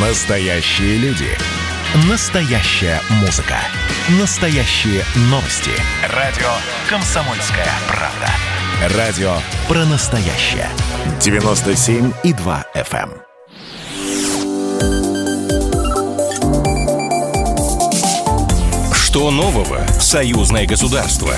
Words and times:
Настоящие 0.00 0.96
люди. 0.98 1.26
Настоящая 2.08 3.00
музыка. 3.20 3.56
Настоящие 4.20 5.02
новости. 5.22 5.72
Радио 6.14 6.46
«Комсомольская 6.88 7.66
правда». 7.88 8.96
Радио 8.96 9.38
про 9.66 9.84
настоящее. 9.86 10.68
97,2 11.18 12.64
FM. 12.76 13.10
эм. 13.10 13.28
Что 18.94 19.32
нового 19.32 19.84
в 19.98 20.02
союзное 20.02 20.64
государство? 20.64 21.34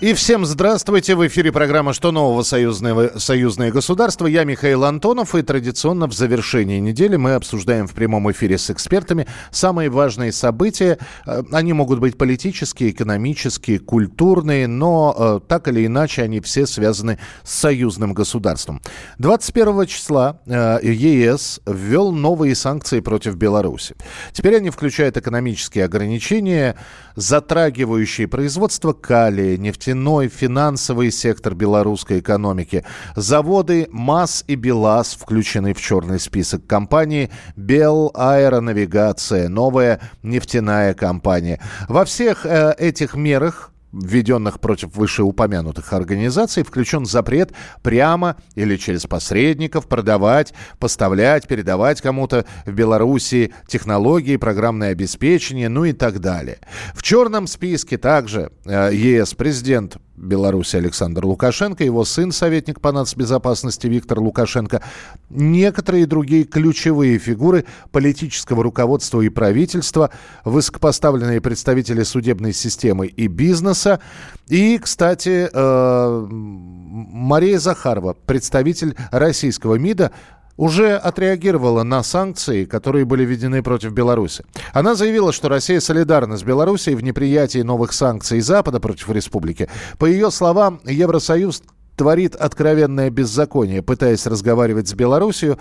И 0.00 0.12
всем 0.12 0.44
здравствуйте. 0.44 1.14
В 1.14 1.26
эфире 1.28 1.50
программа 1.50 1.92
«Что 1.94 2.10
нового? 2.10 2.42
Союзное, 2.42 3.12
Союзное 3.16 3.70
государство». 3.70 4.26
Я 4.26 4.44
Михаил 4.44 4.84
Антонов. 4.84 5.34
И 5.34 5.42
традиционно 5.42 6.08
в 6.08 6.12
завершении 6.12 6.78
недели 6.78 7.16
мы 7.16 7.34
обсуждаем 7.34 7.86
в 7.86 7.94
прямом 7.94 8.30
эфире 8.32 8.58
с 8.58 8.68
экспертами 8.70 9.26
самые 9.50 9.88
важные 9.88 10.32
события. 10.32 10.98
Э, 11.26 11.42
они 11.52 11.72
могут 11.72 12.00
быть 12.00 12.18
политические, 12.18 12.90
экономические, 12.90 13.78
культурные, 13.78 14.66
но 14.66 15.14
э, 15.16 15.40
так 15.48 15.68
или 15.68 15.86
иначе 15.86 16.22
они 16.22 16.40
все 16.40 16.66
связаны 16.66 17.18
с 17.44 17.54
союзным 17.54 18.12
государством. 18.12 18.82
21 19.18 19.86
числа 19.86 20.40
э, 20.44 20.80
ЕС 20.82 21.60
ввел 21.66 22.12
новые 22.12 22.56
санкции 22.56 23.00
против 23.00 23.36
Беларуси. 23.36 23.94
Теперь 24.32 24.56
они 24.56 24.68
включают 24.70 25.16
экономические 25.16 25.84
ограничения, 25.84 26.76
затрагивающие 27.16 28.28
производство 28.28 28.92
калия, 28.92 29.56
нефтяной, 29.84 30.28
финансовый 30.28 31.10
сектор 31.10 31.54
белорусской 31.54 32.20
экономики. 32.20 32.84
Заводы 33.16 33.86
МАЗ 33.90 34.44
и 34.46 34.54
БелАЗ 34.54 35.14
включены 35.14 35.74
в 35.74 35.80
черный 35.80 36.18
список 36.18 36.66
компании 36.66 37.30
Бел 37.56 38.10
Аэронавигация, 38.14 39.48
новая 39.48 40.00
нефтяная 40.22 40.94
компания. 40.94 41.60
Во 41.88 42.04
всех 42.04 42.46
э, 42.46 42.74
этих 42.78 43.14
мерах 43.14 43.73
введенных 43.94 44.60
против 44.60 44.96
вышеупомянутых 44.96 45.92
организаций, 45.92 46.62
включен 46.62 47.06
запрет 47.06 47.52
прямо 47.82 48.36
или 48.54 48.76
через 48.76 49.06
посредников 49.06 49.86
продавать, 49.86 50.52
поставлять, 50.78 51.46
передавать 51.46 52.00
кому-то 52.00 52.44
в 52.66 52.72
Беларуси 52.72 53.52
технологии, 53.66 54.36
программное 54.36 54.90
обеспечение, 54.90 55.68
ну 55.68 55.84
и 55.84 55.92
так 55.92 56.20
далее. 56.20 56.58
В 56.94 57.02
черном 57.02 57.46
списке 57.46 57.98
также 57.98 58.50
э, 58.64 58.90
ЕС 58.92 59.34
президент 59.34 59.96
Беларуси 60.16 60.76
Александр 60.76 61.24
Лукашенко, 61.24 61.82
его 61.84 62.04
сын, 62.04 62.32
советник 62.32 62.80
по 62.80 62.92
нацбезопасности 62.92 63.86
Виктор 63.86 64.20
Лукашенко, 64.20 64.82
некоторые 65.28 66.06
другие 66.06 66.44
ключевые 66.44 67.18
фигуры 67.18 67.64
политического 67.90 68.62
руководства 68.62 69.20
и 69.20 69.28
правительства, 69.28 70.10
высокопоставленные 70.44 71.40
представители 71.40 72.02
судебной 72.04 72.52
системы 72.52 73.08
и 73.08 73.26
бизнеса. 73.26 74.00
И, 74.48 74.78
кстати, 74.78 75.48
э, 75.52 76.26
Мария 76.30 77.58
Захарова, 77.58 78.14
представитель 78.26 78.94
российского 79.10 79.76
МИДа, 79.76 80.12
уже 80.56 80.96
отреагировала 80.96 81.82
на 81.82 82.02
санкции, 82.02 82.64
которые 82.64 83.04
были 83.04 83.24
введены 83.24 83.62
против 83.62 83.92
Беларуси. 83.92 84.44
Она 84.72 84.94
заявила, 84.94 85.32
что 85.32 85.48
Россия 85.48 85.80
солидарна 85.80 86.36
с 86.36 86.42
Белоруссией 86.42 86.96
в 86.96 87.02
неприятии 87.02 87.60
новых 87.60 87.92
санкций 87.92 88.40
Запада 88.40 88.80
против 88.80 89.10
республики. 89.10 89.68
По 89.98 90.06
ее 90.06 90.30
словам, 90.30 90.80
Евросоюз 90.84 91.62
творит 91.96 92.34
откровенное 92.34 93.10
беззаконие, 93.10 93.82
пытаясь 93.82 94.26
разговаривать 94.26 94.88
с 94.88 94.94
Белоруссией 94.94 95.56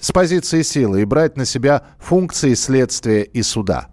с 0.00 0.12
позиции 0.12 0.62
силы 0.62 1.02
и 1.02 1.04
брать 1.04 1.36
на 1.36 1.44
себя 1.44 1.82
функции 1.98 2.54
следствия 2.54 3.22
и 3.22 3.42
суда. 3.42 3.88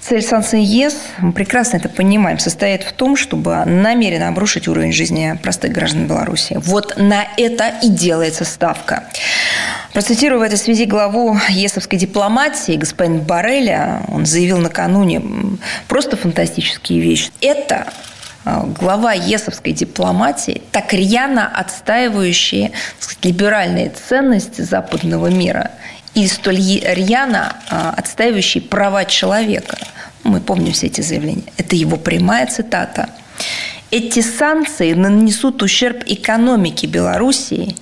Цель 0.00 0.22
санкций 0.22 0.62
ЕС, 0.62 0.94
мы 1.18 1.32
прекрасно 1.32 1.78
это 1.78 1.88
понимаем, 1.88 2.38
состоит 2.38 2.84
в 2.84 2.92
том, 2.92 3.16
чтобы 3.16 3.64
намеренно 3.64 4.28
обрушить 4.28 4.68
уровень 4.68 4.92
жизни 4.92 5.38
простых 5.42 5.72
граждан 5.72 6.06
Беларуси. 6.06 6.60
Вот 6.64 6.94
на 6.96 7.26
это 7.36 7.72
и 7.82 7.88
делается 7.88 8.44
ставка. 8.44 9.04
Процитирую 9.92 10.40
в 10.40 10.42
этой 10.42 10.58
связи 10.58 10.84
главу 10.84 11.36
ЕСовской 11.48 11.98
дипломатии 11.98 12.76
господина 12.76 13.20
Барреля. 13.20 14.02
Он 14.08 14.26
заявил 14.26 14.58
накануне 14.58 15.22
просто 15.88 16.16
фантастические 16.16 17.00
вещи. 17.00 17.30
Это 17.40 17.88
а, 18.44 18.64
глава 18.64 19.12
ЕСовской 19.14 19.72
дипломатии, 19.72 20.62
так 20.72 20.92
рьяно 20.92 21.48
отстаивающие 21.48 22.72
сказать, 22.98 23.24
либеральные 23.24 23.90
ценности 23.90 24.60
западного 24.60 25.28
мира 25.28 25.72
и 26.14 26.26
столь 26.26 26.56
рьяно 26.56 27.56
а, 27.70 27.94
отстаивающий 27.96 28.60
права 28.60 29.04
человека. 29.06 29.78
Мы 30.22 30.40
помним 30.40 30.72
все 30.72 30.86
эти 30.86 31.00
заявления. 31.00 31.44
Это 31.56 31.76
его 31.76 31.96
прямая 31.96 32.46
цитата. 32.46 33.08
Эти 33.90 34.20
санкции 34.20 34.92
нанесут 34.92 35.62
ущерб 35.62 36.02
экономике 36.06 36.86
Белоруссии 36.86 37.74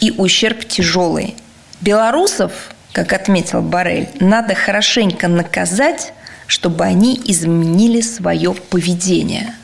и 0.00 0.10
ущерб 0.10 0.66
тяжелый. 0.66 1.34
Белорусов, 1.80 2.52
как 2.92 3.12
отметил 3.12 3.62
Барель, 3.62 4.08
надо 4.20 4.54
хорошенько 4.54 5.28
наказать, 5.28 6.12
чтобы 6.46 6.84
они 6.84 7.20
изменили 7.24 8.00
свое 8.00 8.54
поведение– 8.54 9.54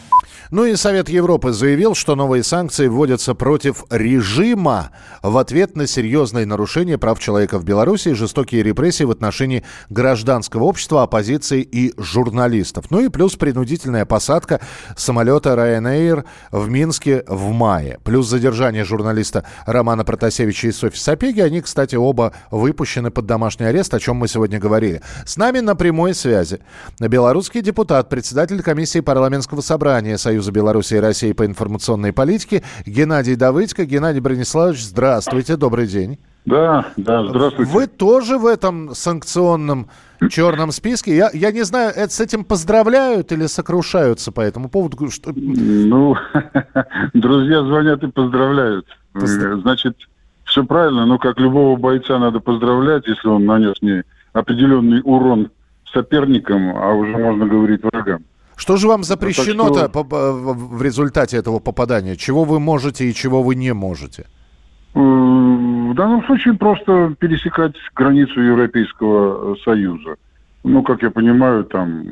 ну 0.51 0.65
и 0.65 0.77
Совет 0.77 1.09
Европы 1.09 1.53
заявил, 1.53 1.95
что 1.95 2.15
новые 2.15 2.45
санкции 2.45 2.87
вводятся 2.87 3.35
против 3.35 3.85
режима 3.91 4.91
в 5.23 5.39
ответ 5.39 5.77
на 5.77 5.87
серьезные 5.87 6.47
нарушения 6.47 6.99
прав 6.99 7.19
человека 7.19 7.59
в 7.59 7.65
Беларуси 7.65 8.11
и 8.11 8.15
жестокие 8.15 8.63
репрессии 8.63 9.05
в 9.05 9.11
отношении 9.11 9.65
гражданского 9.91 10.65
общества, 10.65 11.03
оппозиции 11.03 11.63
и 11.63 11.93
журналистов. 11.97 12.87
Ну 12.91 13.01
и 13.01 13.09
плюс 13.09 13.35
принудительная 13.35 14.05
посадка 14.05 14.61
самолета 14.97 15.51
Ryanair 15.51 16.25
в 16.53 16.69
Минске 16.69 17.25
в 17.27 17.51
мае. 17.51 17.99
Плюс 18.05 18.29
задержание 18.29 18.85
журналиста 18.85 19.45
Романа 19.67 20.05
Протасевича 20.05 20.69
и 20.69 20.73
Софьи 20.73 21.01
Сапеги. 21.01 21.41
Они, 21.41 21.61
кстати, 21.61 21.97
оба 21.97 22.33
выпущены 22.51 23.11
под 23.11 23.27
домашний 23.27 23.67
арест, 23.67 23.93
о 23.95 23.99
чем 23.99 24.17
мы 24.17 24.29
сегодня 24.29 24.61
говорили. 24.61 25.03
С 25.25 25.37
нами 25.37 25.59
на 25.59 25.75
прямой 25.75 26.15
связи 26.15 26.61
белорусский 27.01 27.63
депутат, 27.63 28.09
председатель 28.09 28.63
комиссии 28.63 29.01
парламентского 29.01 29.61
собрания 29.61 30.17
Союза 30.17 30.36
Союза 30.37 30.53
Беларуси 30.53 30.95
и 30.95 30.99
России 30.99 31.33
по 31.33 31.47
информационной 31.47 32.13
политике 32.13 32.63
Геннадий 32.85 33.37
Давыдько. 33.37 33.87
Геннадий 33.87 34.21
Брониславович, 34.21 34.83
здравствуйте, 34.83 35.57
добрый 35.57 35.87
день. 35.87 36.19
Да, 36.45 36.85
да, 36.99 37.27
здравствуйте. 37.27 37.73
Вы 37.73 37.87
тоже 37.87 38.37
в 38.37 38.45
этом 38.45 38.95
санкционном 38.95 39.89
черном 40.29 40.73
списке? 40.73 41.17
Я, 41.17 41.31
я 41.33 41.53
не 41.53 41.63
знаю, 41.63 41.91
это 41.97 42.13
с 42.13 42.21
этим 42.21 42.45
поздравляют 42.45 43.33
или 43.33 43.47
сокрушаются 43.47 44.31
по 44.31 44.43
этому 44.43 44.69
поводу? 44.69 45.11
Что... 45.11 45.33
Ну, 45.35 46.17
друзья 47.15 47.63
звонят 47.63 48.03
и 48.03 48.09
поздравляют. 48.09 48.87
Поздрав... 49.15 49.61
Значит, 49.61 49.97
все 50.45 50.65
правильно, 50.65 51.07
но 51.07 51.17
как 51.17 51.41
любого 51.41 51.79
бойца 51.79 52.19
надо 52.19 52.41
поздравлять, 52.41 53.07
если 53.07 53.29
он 53.29 53.47
нанес 53.47 53.75
не 53.81 54.05
определенный 54.35 55.01
урон 55.03 55.51
соперникам, 55.95 56.77
а 56.77 56.93
уже 56.93 57.17
можно 57.17 57.47
говорить 57.47 57.81
врагам. 57.83 58.23
Что 58.57 58.77
же 58.77 58.89
вам 58.89 59.05
запрещено-то 59.05 59.89
что... 59.91 60.03
в 60.03 60.83
результате 60.83 61.37
этого 61.37 61.61
попадания? 61.61 62.17
Чего 62.17 62.45
вы 62.45 62.59
можете 62.59 63.09
и 63.09 63.15
чего 63.15 63.43
вы 63.43 63.55
не 63.55 63.75
можете? 63.75 64.27
Э, 64.95 64.99
в 64.99 65.95
данном 65.95 66.25
случае 66.25 66.55
просто 66.55 67.15
пересекать 67.19 67.75
границу 67.95 68.41
Европейского 68.41 69.57
Союза. 69.57 70.17
Ну, 70.65 70.83
как 70.83 71.03
я 71.03 71.11
понимаю, 71.11 71.65
там, 71.65 72.03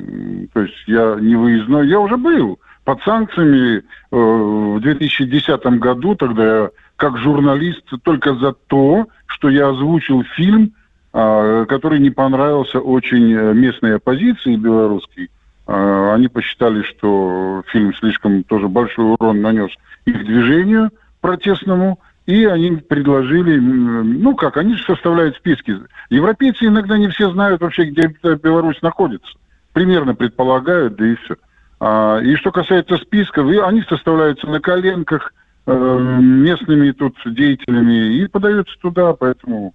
то 0.53 0.61
есть 0.61 0.87
я 0.87 1.17
не 1.19 1.35
выездной, 1.35 1.87
я 1.87 1.99
уже 1.99 2.15
был 2.15 2.59
под 2.83 3.01
санкциями 3.01 3.77
э, 3.77 3.83
в 4.11 4.79
2010 4.81 5.65
году, 5.79 6.15
тогда 6.15 6.45
я 6.45 6.69
как 6.95 7.17
журналист 7.17 7.83
только 8.03 8.35
за 8.35 8.53
то, 8.53 9.07
что 9.25 9.49
я 9.49 9.69
озвучил 9.69 10.23
фильм, 10.35 10.73
э, 11.11 11.65
который 11.67 11.99
не 11.99 12.11
понравился 12.11 12.79
очень 12.79 13.33
местной 13.33 13.95
оппозиции 13.95 14.55
белорусской, 14.55 15.29
они 15.67 16.27
посчитали, 16.27 16.83
что 16.83 17.63
фильм 17.67 17.93
слишком 17.95 18.43
тоже 18.43 18.67
большой 18.67 19.13
урон 19.13 19.41
нанес 19.41 19.71
их 20.05 20.23
движению 20.25 20.91
протестному, 21.21 21.99
и 22.25 22.45
они 22.45 22.71
предложили, 22.77 23.57
ну 23.59 24.35
как, 24.35 24.57
они 24.57 24.75
же 24.75 24.83
составляют 24.83 25.35
списки. 25.35 25.77
Европейцы 26.09 26.65
иногда 26.65 26.97
не 26.97 27.07
все 27.09 27.31
знают 27.31 27.61
вообще, 27.61 27.85
где 27.85 28.13
Беларусь 28.35 28.81
находится. 28.81 29.31
Примерно 29.73 30.15
предполагают, 30.15 30.95
да 30.95 31.05
и 31.05 31.15
все. 31.15 31.35
А, 31.79 32.19
и 32.19 32.35
что 32.35 32.51
касается 32.51 32.97
списков, 32.97 33.47
они 33.63 33.81
составляются 33.83 34.47
на 34.47 34.59
коленках 34.59 35.33
э, 35.67 36.17
местными 36.21 36.91
тут 36.91 37.15
деятелями 37.25 38.17
и 38.17 38.27
подаются 38.27 38.73
туда, 38.81 39.13
поэтому 39.13 39.73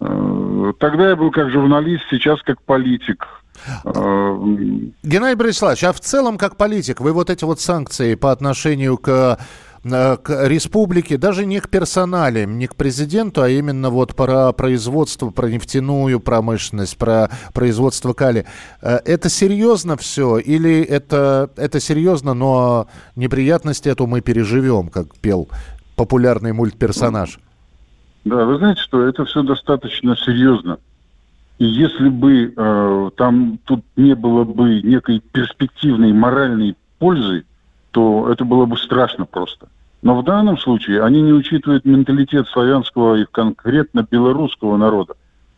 э, 0.00 0.72
тогда 0.78 1.10
я 1.10 1.16
был 1.16 1.30
как 1.30 1.50
журналист, 1.50 2.04
сейчас 2.10 2.42
как 2.42 2.60
политик. 2.62 3.26
Э, 3.84 4.38
Геннадий 5.02 5.36
Борисович, 5.36 5.84
а 5.84 5.92
в 5.92 6.00
целом, 6.00 6.38
как 6.38 6.56
политик, 6.56 7.00
вы 7.00 7.12
вот 7.12 7.30
эти 7.30 7.44
вот 7.44 7.60
санкции 7.60 8.14
по 8.14 8.32
отношению 8.32 8.98
к 8.98 9.38
к 9.84 10.46
республике, 10.46 11.16
даже 11.16 11.46
не 11.46 11.60
к 11.60 11.68
персоналиям, 11.68 12.58
не 12.58 12.66
к 12.66 12.74
президенту, 12.74 13.42
а 13.42 13.48
именно 13.48 13.90
вот 13.90 14.14
про 14.14 14.52
производство, 14.52 15.30
про 15.30 15.48
нефтяную 15.48 16.20
промышленность, 16.20 16.98
про 16.98 17.30
производство 17.54 18.12
кали. 18.12 18.44
Это 18.82 19.28
серьезно 19.28 19.96
все 19.96 20.38
или 20.38 20.82
это, 20.82 21.50
это 21.56 21.80
серьезно, 21.80 22.34
но 22.34 22.88
неприятности 23.14 23.88
эту 23.88 24.06
мы 24.06 24.20
переживем, 24.20 24.88
как 24.88 25.16
пел 25.20 25.48
популярный 25.96 26.52
мультперсонаж? 26.52 27.38
Да, 28.24 28.44
вы 28.44 28.58
знаете, 28.58 28.80
что 28.82 29.02
это 29.02 29.24
все 29.24 29.42
достаточно 29.42 30.16
серьезно. 30.16 30.78
И 31.58 31.64
если 31.64 32.08
бы 32.08 32.54
э, 32.56 33.10
там 33.16 33.58
тут 33.64 33.84
не 33.96 34.14
было 34.14 34.44
бы 34.44 34.80
некой 34.82 35.20
перспективной 35.32 36.12
моральной 36.12 36.76
пользы, 36.98 37.44
то 37.90 38.30
это 38.30 38.44
было 38.44 38.64
бы 38.64 38.76
страшно 38.76 39.26
просто. 39.26 39.68
Но 40.02 40.16
в 40.20 40.24
данном 40.24 40.56
случае 40.58 41.02
они 41.02 41.20
не 41.20 41.32
учитывают 41.32 41.84
менталитет 41.84 42.46
славянского 42.46 43.16
и 43.16 43.26
конкретно 43.28 44.06
белорусского 44.08 44.76
народа 44.76 45.14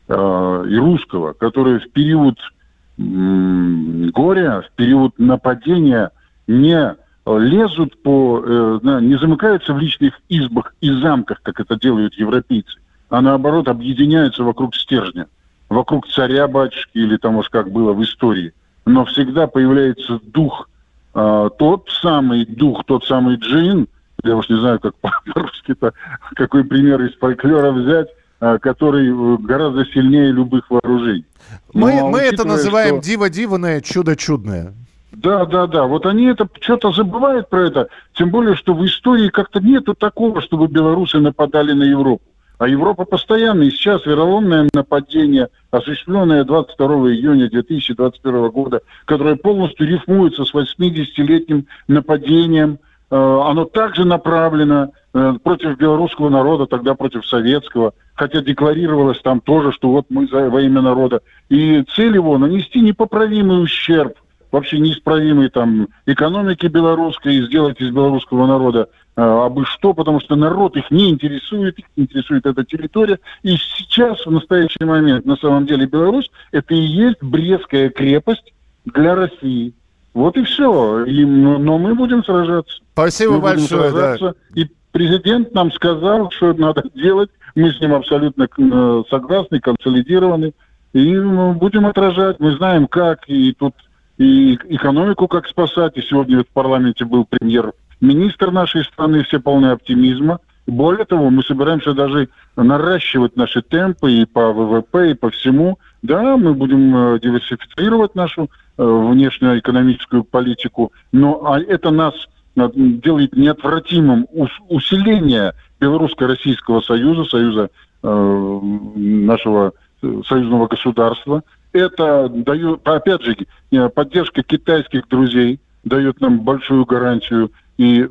э, 0.09 0.65
и 0.71 0.77
русского, 0.77 1.35
которые 1.35 1.81
в 1.81 1.91
период 1.91 2.39
э, 2.39 4.11
горя, 4.15 4.63
в 4.63 4.75
период 4.77 5.19
нападения 5.19 6.13
не 6.47 6.97
лезут 7.27 8.03
по, 8.03 8.43
э, 8.43 8.81
не 9.03 9.19
замыкаются 9.19 9.75
в 9.75 9.79
личных 9.79 10.15
избах 10.31 10.73
и 10.81 10.91
замках, 10.91 11.43
как 11.43 11.61
это 11.61 11.79
делают 11.79 12.15
европейцы, 12.15 12.81
а 13.11 13.21
наоборот 13.21 13.69
объединяются 13.69 14.43
вокруг 14.45 14.75
стержня– 14.75 15.27
вокруг 15.71 16.07
царя-батюшки 16.09 16.99
или 16.99 17.17
там 17.17 17.37
уж 17.37 17.49
как 17.49 17.71
было 17.71 17.93
в 17.95 18.03
истории. 18.03 18.53
Но 18.85 19.05
всегда 19.07 19.47
появляется 19.47 20.21
дух, 20.25 20.69
э, 21.15 21.49
тот 21.59 21.89
самый 22.03 22.45
дух, 22.45 22.85
тот 22.85 23.05
самый 23.05 23.37
джин, 23.37 23.87
я 24.23 24.37
уж 24.37 24.49
не 24.51 24.59
знаю, 24.59 24.81
как 24.81 24.95
по-русски-то, 25.01 25.95
какой 26.35 26.65
пример 26.65 27.01
из 27.03 27.17
фольклора 27.17 27.71
взять, 27.71 28.09
э, 28.41 28.59
который 28.61 29.09
э, 29.09 29.37
гораздо 29.39 29.87
сильнее 29.87 30.33
любых 30.33 30.69
вооружений. 30.71 31.25
Мы, 31.73 31.95
Но, 31.95 32.11
мы 32.11 32.19
это 32.19 32.45
называем 32.45 32.97
что... 32.97 33.11
диво-дивное, 33.11 33.81
чудо-чудное. 33.81 34.75
Да, 35.13 35.45
да, 35.45 35.67
да. 35.67 35.85
Вот 35.85 36.07
они 36.07 36.27
это 36.27 36.49
что-то 36.61 36.93
забывают 36.93 37.49
про 37.49 37.67
это. 37.67 37.89
Тем 38.15 38.31
более, 38.31 38.55
что 38.55 38.75
в 38.75 38.85
истории 38.87 39.29
как-то 39.29 39.61
нету 39.61 39.95
такого, 39.95 40.41
чтобы 40.41 40.69
белорусы 40.69 41.19
нападали 41.19 41.73
на 41.73 41.83
Европу. 41.83 42.23
А 42.61 42.69
Европа 42.69 43.07
постоянно, 43.07 43.63
и 43.63 43.71
сейчас 43.71 44.05
вероломное 44.05 44.69
нападение, 44.75 45.49
осуществленное 45.71 46.45
22 46.45 46.87
июня 47.13 47.49
2021 47.49 48.51
года, 48.51 48.83
которое 49.07 49.37
полностью 49.37 49.89
рифмуется 49.89 50.45
с 50.45 50.53
80-летним 50.55 51.65
нападением, 51.89 52.79
э, 53.11 53.17
оно 53.17 53.65
также 53.65 54.05
направлено 54.05 54.91
э, 55.15 55.35
против 55.43 55.79
белорусского 55.79 56.29
народа, 56.29 56.67
тогда 56.67 56.95
против 56.95 57.27
советского, 57.27 57.95
хотя 58.13 58.43
декларировалось 58.43 59.21
там 59.23 59.41
тоже, 59.41 59.73
что 59.73 59.89
вот 59.89 60.05
мы 60.11 60.27
за, 60.27 60.51
во 60.51 60.61
имя 60.61 60.83
народа. 60.83 61.23
И 61.49 61.83
цель 61.97 62.17
его 62.17 62.37
нанести 62.37 62.83
непоправимый 62.83 63.63
ущерб 63.63 64.19
вообще 64.53 64.79
неисправимой 64.79 65.49
там 65.49 65.89
экономики 66.07 66.67
белорусской 66.67 67.37
и 67.37 67.47
сделать 67.47 67.81
из 67.81 67.91
белорусского 67.91 68.47
народа 68.47 68.89
э, 69.17 69.23
абы 69.23 69.65
что, 69.67 69.95
потому 69.95 70.21
что 70.21 70.37
народ 70.37 70.77
их 70.77 70.91
не 70.91 71.11
интересует, 71.11 71.79
их 71.79 71.87
интересует 71.97 72.47
эта 72.47 72.65
территория. 72.65 73.19
И 73.43 73.57
сейчас, 73.57 74.25
в 74.27 74.31
настоящий 74.31 74.85
момент, 74.85 75.25
на 75.25 75.37
самом 75.37 75.67
деле 75.67 75.87
Беларусь, 75.87 76.31
это 76.53 76.75
и 76.75 76.81
есть 76.81 77.23
Брестская 77.23 77.91
крепость 77.91 78.53
для 78.85 79.15
России. 79.15 79.75
Вот 80.15 80.37
и 80.37 80.45
все. 80.45 81.05
И, 81.05 81.25
но, 81.25 81.59
но 81.59 81.79
мы 81.79 81.95
будем 81.95 82.25
сражаться. 82.25 82.81
Спасибо 82.93 83.35
мы 83.35 83.41
большое. 83.41 83.93
Да. 83.93 84.35
И 84.55 84.67
президент 84.91 85.55
нам 85.55 85.71
сказал, 85.73 86.31
что 86.31 86.53
надо 86.55 86.83
делать. 86.95 87.31
Мы 87.55 87.73
с 87.73 87.81
ним 87.81 87.95
абсолютно 87.95 88.49
э, 88.57 89.03
согласны, 89.09 89.61
консолидированы. 89.61 90.53
И 90.93 91.13
ну, 91.15 91.53
будем 91.53 91.87
отражать. 91.87 92.41
Мы 92.41 92.57
знаем 92.57 92.89
как. 92.89 93.29
И 93.29 93.53
тут 93.53 93.75
и 94.21 94.59
экономику 94.69 95.29
как 95.29 95.49
спасать. 95.49 95.97
И 95.97 96.03
сегодня 96.03 96.45
в 96.45 96.49
парламенте 96.49 97.07
был 97.07 97.25
премьер-министр 97.25 98.51
нашей 98.51 98.85
страны, 98.85 99.25
все 99.25 99.41
полны 99.41 99.69
оптимизма. 99.69 100.41
Более 100.67 101.07
того, 101.07 101.31
мы 101.31 101.43
собираемся 101.43 101.95
даже 101.95 102.29
наращивать 102.55 103.35
наши 103.37 103.63
темпы 103.63 104.13
и 104.13 104.27
по 104.27 104.53
ВВП, 104.53 105.13
и 105.13 105.15
по 105.15 105.31
всему. 105.31 105.79
Да, 106.03 106.37
мы 106.37 106.53
будем 106.53 106.95
э, 106.95 107.19
диверсифицировать 107.19 108.15
нашу 108.15 108.51
э, 108.77 108.85
внешнюю 108.85 109.59
экономическую 109.59 110.25
политику, 110.25 110.93
но 111.13 111.43
а 111.47 111.59
это 111.59 111.91
нас 111.91 112.15
э, 112.57 112.69
делает 112.75 113.35
неотвратимым 113.35 114.27
усиление 114.69 115.55
Белорусско-Российского 115.81 116.83
союза, 116.83 117.25
союза 117.25 117.71
нашего 118.03 119.73
союзного 120.01 120.67
государства, 120.67 121.43
это 121.73 122.29
дает, 122.29 122.87
опять 122.87 123.23
же, 123.23 123.37
э, 123.71 123.89
поддержка 123.89 124.43
китайских 124.43 125.09
друзей 125.09 125.61
дает 125.85 126.21
нам 126.21 126.41
большую 126.41 126.85
гарантию. 126.85 127.53
И 127.79 128.07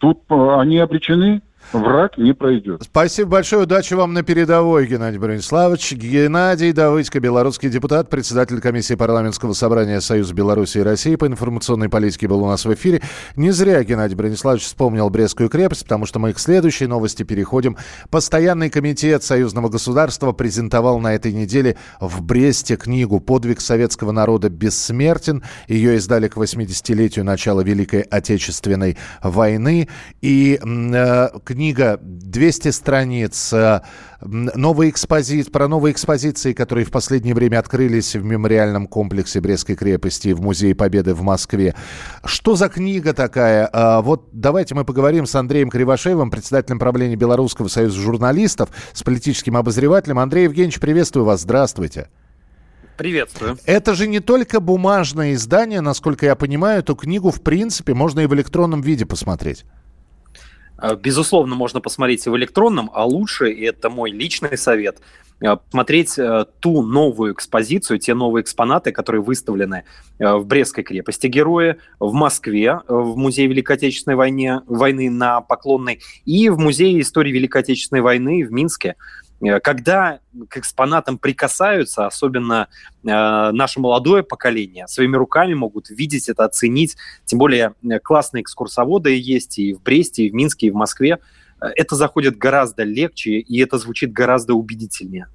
тут 0.00 0.22
они 0.28 0.78
обречены 0.78 1.42
Враг 1.72 2.16
не 2.16 2.32
пройдет. 2.32 2.82
Спасибо 2.82 3.32
большое. 3.32 3.64
Удачи 3.64 3.92
вам 3.92 4.14
на 4.14 4.22
передовой, 4.22 4.86
Геннадий 4.86 5.18
Брониславович. 5.18 5.92
Геннадий 5.92 6.72
Давыдько, 6.72 7.20
белорусский 7.20 7.68
депутат, 7.68 8.08
председатель 8.08 8.60
комиссии 8.60 8.94
парламентского 8.94 9.52
собрания 9.52 10.00
Союза 10.00 10.32
Беларуси 10.32 10.78
и 10.78 10.82
России 10.82 11.16
по 11.16 11.26
информационной 11.26 11.90
политике 11.90 12.26
был 12.26 12.42
у 12.42 12.46
нас 12.46 12.64
в 12.64 12.72
эфире. 12.72 13.02
Не 13.36 13.50
зря 13.50 13.84
Геннадий 13.84 14.16
Брониславович 14.16 14.64
вспомнил 14.64 15.10
Брестскую 15.10 15.50
крепость, 15.50 15.82
потому 15.82 16.06
что 16.06 16.18
мы 16.18 16.32
к 16.32 16.38
следующей 16.38 16.86
новости 16.86 17.22
переходим. 17.22 17.76
Постоянный 18.10 18.70
комитет 18.70 19.22
союзного 19.22 19.68
государства 19.68 20.32
презентовал 20.32 21.00
на 21.00 21.14
этой 21.14 21.32
неделе 21.32 21.76
в 22.00 22.22
Бресте 22.22 22.76
книгу 22.76 23.20
«Подвиг 23.20 23.60
советского 23.60 24.12
народа 24.12 24.48
бессмертен». 24.48 25.42
Ее 25.66 25.96
издали 25.96 26.28
к 26.28 26.36
80-летию 26.38 27.26
начала 27.26 27.60
Великой 27.60 28.02
Отечественной 28.02 28.96
войны. 29.22 29.88
И 30.22 30.58
э, 30.62 31.28
книга 31.48 31.98
200 32.02 32.68
страниц, 32.68 33.54
э, 33.54 33.80
новые 34.20 34.90
экспозиции, 34.90 35.50
про 35.50 35.66
новые 35.66 35.92
экспозиции, 35.92 36.52
которые 36.52 36.84
в 36.84 36.90
последнее 36.90 37.34
время 37.34 37.58
открылись 37.58 38.14
в 38.14 38.22
мемориальном 38.22 38.86
комплексе 38.86 39.40
Брестской 39.40 39.74
крепости 39.74 40.34
в 40.34 40.42
Музее 40.42 40.74
Победы 40.74 41.14
в 41.14 41.22
Москве. 41.22 41.74
Что 42.22 42.54
за 42.54 42.68
книга 42.68 43.14
такая? 43.14 43.66
А, 43.72 44.02
вот 44.02 44.28
давайте 44.32 44.74
мы 44.74 44.84
поговорим 44.84 45.24
с 45.24 45.34
Андреем 45.36 45.70
Кривошеевым, 45.70 46.30
председателем 46.30 46.78
правления 46.78 47.16
Белорусского 47.16 47.68
союза 47.68 47.98
журналистов, 47.98 48.68
с 48.92 49.02
политическим 49.02 49.56
обозревателем. 49.56 50.18
Андрей 50.18 50.44
Евгеньевич, 50.44 50.78
приветствую 50.80 51.24
вас, 51.24 51.40
здравствуйте. 51.40 52.08
Приветствую. 52.98 53.56
Это 53.64 53.94
же 53.94 54.06
не 54.06 54.20
только 54.20 54.60
бумажное 54.60 55.32
издание, 55.32 55.80
насколько 55.80 56.26
я 56.26 56.34
понимаю, 56.34 56.80
эту 56.80 56.94
книгу, 56.94 57.30
в 57.30 57.40
принципе, 57.40 57.94
можно 57.94 58.20
и 58.20 58.26
в 58.26 58.34
электронном 58.34 58.82
виде 58.82 59.06
посмотреть. 59.06 59.64
Э, 60.80 60.96
безусловно, 60.96 61.54
можно 61.54 61.80
посмотреть 61.80 62.26
и 62.26 62.30
в 62.30 62.36
электронном, 62.36 62.90
а 62.92 63.04
лучше, 63.04 63.50
и 63.50 63.64
это 63.64 63.90
мой 63.90 64.10
личный 64.10 64.56
совет, 64.56 64.98
э, 65.40 65.56
посмотреть 65.56 66.18
э, 66.18 66.46
ту 66.60 66.82
новую 66.82 67.34
экспозицию, 67.34 67.98
те 67.98 68.14
новые 68.14 68.42
экспонаты, 68.42 68.92
которые 68.92 69.22
выставлены 69.22 69.84
в 70.18 70.44
Брестской 70.44 70.84
крепости 70.84 71.26
Героя, 71.26 71.78
в 71.98 72.12
Москве, 72.12 72.80
в 72.88 73.16
Музее 73.16 73.48
Великой 73.48 73.76
Отечественной 73.76 74.16
войны, 74.16 74.62
войны 74.66 75.10
на 75.10 75.40
Поклонной 75.40 76.00
и 76.24 76.48
в 76.48 76.58
Музее 76.58 77.00
истории 77.00 77.32
Великой 77.32 77.62
Отечественной 77.62 78.02
войны 78.02 78.44
в 78.44 78.52
Минске. 78.52 78.96
Э, 79.40 79.60
когда 79.60 80.20
к 80.48 80.56
экспонатам 80.56 81.18
прикасаются, 81.18 82.06
особенно 82.06 82.68
э, 83.04 83.06
наше 83.06 83.80
молодое 83.80 84.22
поколение, 84.22 84.86
своими 84.88 85.16
руками 85.16 85.54
могут 85.54 85.90
видеть 85.90 86.28
это, 86.28 86.44
оценить. 86.44 86.96
Тем 87.24 87.38
более 87.38 87.74
э, 87.82 87.98
классные 87.98 88.42
экскурсоводы 88.42 89.16
есть 89.18 89.58
и 89.58 89.74
в 89.74 89.82
Бресте, 89.82 90.24
и 90.24 90.30
в 90.30 90.34
Минске, 90.34 90.68
и 90.68 90.70
в 90.70 90.74
Москве. 90.74 91.18
Э, 91.60 91.66
это 91.76 91.96
заходит 91.96 92.36
гораздо 92.38 92.82
легче, 92.82 93.38
и 93.38 93.60
это 93.60 93.78
звучит 93.78 94.12
гораздо 94.12 94.54
убедительнее. 94.54 95.28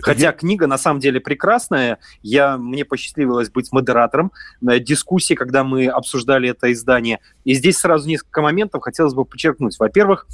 Хотя 0.00 0.32
книга 0.32 0.66
на 0.66 0.78
самом 0.78 1.00
деле 1.00 1.20
прекрасная. 1.20 1.98
Я, 2.22 2.56
мне 2.56 2.86
посчастливилось 2.86 3.50
быть 3.50 3.72
модератором 3.72 4.32
дискуссии, 4.62 5.34
когда 5.34 5.64
мы 5.64 5.86
обсуждали 5.86 6.48
это 6.48 6.72
издание. 6.72 7.20
И 7.44 7.52
здесь 7.52 7.76
сразу 7.76 8.08
несколько 8.08 8.40
моментов 8.40 8.82
хотелось 8.82 9.12
бы 9.12 9.26
подчеркнуть. 9.26 9.78
Во-первых, 9.78 10.26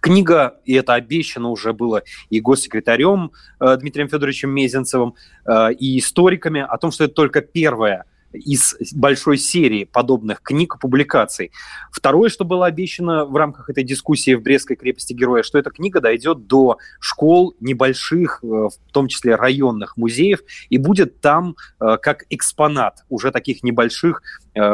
Книга, 0.00 0.60
и 0.64 0.74
это 0.74 0.94
обещано 0.94 1.50
уже 1.50 1.72
было 1.72 2.02
и 2.30 2.40
госсекретарем 2.40 3.32
э, 3.60 3.76
Дмитрием 3.76 4.08
Федоровичем 4.08 4.50
Мезенцевым, 4.50 5.14
э, 5.46 5.72
и 5.74 5.98
историками, 5.98 6.60
о 6.60 6.76
том, 6.78 6.90
что 6.90 7.04
это 7.04 7.14
только 7.14 7.40
первая 7.40 8.04
из 8.34 8.76
большой 8.92 9.38
серии 9.38 9.84
подобных 9.84 10.42
книг 10.42 10.74
и 10.76 10.78
публикаций. 10.78 11.52
Второе, 11.90 12.28
что 12.28 12.44
было 12.44 12.66
обещано 12.66 13.24
в 13.24 13.36
рамках 13.36 13.70
этой 13.70 13.84
дискуссии 13.84 14.34
в 14.34 14.42
Брестской 14.42 14.76
крепости 14.76 15.12
Героя, 15.12 15.42
что 15.42 15.58
эта 15.58 15.70
книга 15.70 16.00
дойдет 16.00 16.46
до 16.46 16.78
школ 17.00 17.54
небольших, 17.60 18.40
э, 18.42 18.46
в 18.46 18.92
том 18.92 19.08
числе 19.08 19.36
районных 19.36 19.96
музеев, 19.96 20.40
и 20.68 20.78
будет 20.78 21.20
там 21.20 21.56
э, 21.80 21.96
как 22.02 22.24
экспонат 22.30 23.04
уже 23.08 23.30
таких 23.30 23.62
небольших 23.62 24.22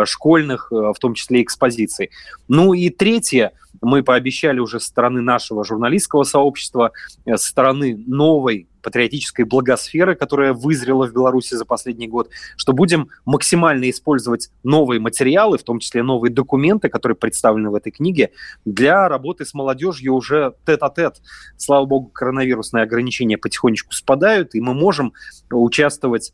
школьных, 0.04 0.70
в 0.70 0.96
том 1.00 1.14
числе 1.14 1.42
экспозиций. 1.42 2.10
Ну 2.48 2.74
и 2.74 2.90
третье, 2.90 3.52
мы 3.80 4.02
пообещали 4.02 4.58
уже 4.58 4.80
со 4.80 4.86
стороны 4.86 5.20
нашего 5.20 5.64
журналистского 5.64 6.24
сообщества, 6.24 6.92
со 7.24 7.36
стороны 7.36 7.96
новой 8.06 8.66
патриотической 8.82 9.44
благосферы, 9.44 10.14
которая 10.14 10.54
вызрела 10.54 11.06
в 11.06 11.12
Беларуси 11.12 11.54
за 11.54 11.64
последний 11.66 12.08
год, 12.08 12.30
что 12.56 12.72
будем 12.72 13.08
максимально 13.26 13.90
использовать 13.90 14.50
новые 14.62 15.00
материалы, 15.00 15.58
в 15.58 15.62
том 15.62 15.80
числе 15.80 16.02
новые 16.02 16.32
документы, 16.32 16.88
которые 16.88 17.16
представлены 17.16 17.70
в 17.70 17.74
этой 17.74 17.92
книге, 17.92 18.30
для 18.64 19.08
работы 19.08 19.44
с 19.44 19.54
молодежью 19.54 20.14
уже 20.14 20.54
тет-а-тет. 20.66 21.20
Слава 21.58 21.84
богу, 21.84 22.08
коронавирусные 22.08 22.82
ограничения 22.82 23.36
потихонечку 23.36 23.92
спадают, 23.92 24.54
и 24.54 24.60
мы 24.60 24.72
можем 24.72 25.12
участвовать 25.50 26.32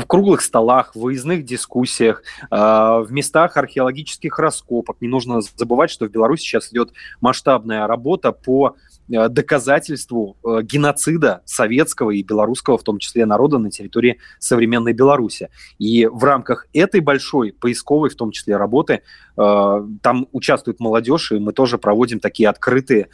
в 0.00 0.06
круглых 0.06 0.40
столах, 0.40 0.94
в 0.94 1.00
выездных 1.00 1.44
дискуссиях, 1.44 2.22
в 2.50 3.06
местах 3.10 3.56
археологических 3.56 4.38
раскопок. 4.38 4.96
Не 5.00 5.08
нужно 5.08 5.40
забывать, 5.56 5.90
что 5.90 6.06
в 6.06 6.10
Беларуси 6.10 6.42
сейчас 6.42 6.72
идет 6.72 6.92
масштабная 7.20 7.86
работа 7.86 8.32
по 8.32 8.76
Э, 9.12 9.28
доказательству 9.28 10.36
э, 10.44 10.62
геноцида 10.62 11.42
советского 11.44 12.10
и 12.10 12.22
белорусского, 12.22 12.78
в 12.78 12.84
том 12.84 12.98
числе 12.98 13.26
народа 13.26 13.58
на 13.58 13.70
территории 13.70 14.18
современной 14.38 14.92
Беларуси. 14.92 15.48
И 15.78 16.06
в 16.06 16.22
рамках 16.22 16.66
этой 16.72 17.00
большой 17.00 17.52
поисковой, 17.52 18.10
в 18.10 18.14
том 18.14 18.30
числе 18.30 18.56
работы, 18.56 19.02
э, 19.36 19.86
там 20.02 20.28
участвует 20.32 20.78
молодежь, 20.78 21.32
и 21.32 21.38
мы 21.38 21.52
тоже 21.52 21.78
проводим 21.78 22.20
такие 22.20 22.48
открытые 22.48 23.08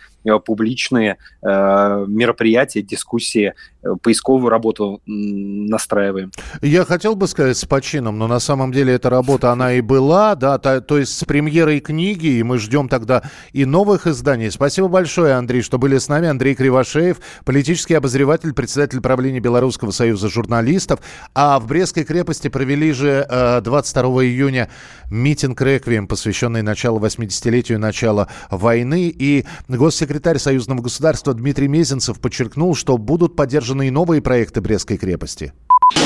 публичные 0.45 1.19
мероприятия, 1.41 2.83
дискуссии, 2.83 3.55
поисковую 4.03 4.51
работу 4.51 5.01
настраиваем. 5.07 6.33
Я 6.63 6.76
хотел 6.85 7.15
бы 7.17 7.29
сказать 7.29 7.57
с 7.57 7.65
почином, 7.65 8.19
но 8.19 8.27
на 8.27 8.41
самом 8.41 8.73
деле 8.73 8.95
эта 8.95 9.09
работа, 9.11 9.53
она 9.53 9.75
и 9.75 9.81
была, 9.81 10.35
да, 10.35 10.59
то, 10.59 10.81
то 10.81 10.99
есть 10.99 11.17
с 11.17 11.25
премьерой 11.25 11.81
книги, 11.81 12.27
и 12.27 12.43
мы 12.43 12.59
ждем 12.59 12.89
тогда 12.89 13.23
и 13.53 13.65
новых 13.65 14.07
изданий. 14.07 14.51
Спасибо 14.51 14.89
большое, 14.89 15.35
Андрей, 15.35 15.63
чтобы 15.63 15.83
были 15.83 15.99
с 15.99 16.09
нами 16.09 16.29
Андрей 16.29 16.55
Кривошеев, 16.55 17.19
политический 17.45 17.95
обозреватель, 17.95 18.53
председатель 18.53 19.01
правления 19.01 19.41
Белорусского 19.41 19.91
союза 19.93 20.29
журналистов. 20.29 21.01
А 21.35 21.59
в 21.59 21.67
Брестской 21.67 22.05
крепости 22.05 22.49
провели 22.49 22.93
же 22.93 23.27
22 23.63 24.23
э, 24.23 24.27
июня 24.27 24.69
митинг 25.11 25.61
«Реквием», 25.61 26.09
посвященный 26.09 26.63
началу 26.63 26.99
80-летию 26.99 27.79
начала 27.79 28.29
войны. 28.51 29.09
И 29.17 29.47
госсекретарь 29.69 30.39
союзного 30.39 30.83
государства 30.83 31.35
Дмитрий 31.35 31.69
Мезенцев 31.69 32.21
подчеркнул, 32.21 32.75
что 32.75 32.99
будут 32.99 33.37
поддержаны 33.37 33.89
и 33.89 33.91
новые 33.91 34.21
проекты 34.21 34.61
Брестской 34.61 34.97
крепости. 34.97 35.53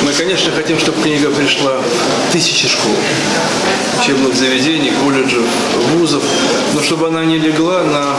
Мы, 0.03 0.13
конечно, 0.13 0.51
хотим, 0.53 0.79
чтобы 0.79 1.03
книга 1.03 1.31
пришла 1.31 1.79
в 1.79 2.33
тысячи 2.33 2.69
школ, 2.69 2.93
учебных 4.01 4.35
заведений, 4.35 4.93
колледжев, 5.03 5.45
вузов, 5.93 6.23
но 6.75 6.83
чтобы 6.83 7.09
она 7.09 7.25
не 7.25 7.39
легла 7.39 7.83
на 7.85 8.17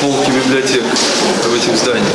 полки 0.00 0.30
библиотек 0.30 0.82
в 0.84 1.54
этих 1.54 1.76
зданиях, 1.78 2.06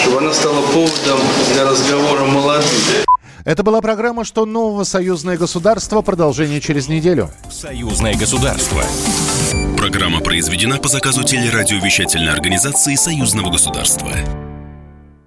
чтобы 0.00 0.18
она 0.18 0.32
стала 0.32 0.60
поводом 0.60 1.20
для 1.52 1.64
разговора 1.64 2.24
молодых. 2.24 3.04
Это 3.44 3.62
была 3.62 3.80
программа 3.82 4.24
«Что 4.24 4.46
нового? 4.46 4.84
Союзное 4.84 5.36
государство». 5.36 6.00
Продолжение 6.00 6.62
через 6.62 6.88
неделю. 6.88 7.30
Союзное 7.50 8.14
государство. 8.14 8.82
Программа 9.76 10.20
произведена 10.20 10.78
по 10.78 10.88
заказу 10.88 11.24
телерадиовещательной 11.24 12.32
организации 12.32 12.94
Союзного 12.94 13.50
государства. 13.50 14.10